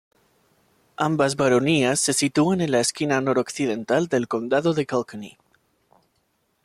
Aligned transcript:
Ambas 0.97 1.35
baronías 1.35 1.99
se 1.99 2.13
sitúan 2.13 2.59
en 2.61 2.71
la 2.71 2.79
esquina 2.79 3.21
noroccidental 3.21 4.07
del 4.07 4.27
Condado 4.27 4.73
de 4.73 4.87
Kilkenny. 4.87 5.37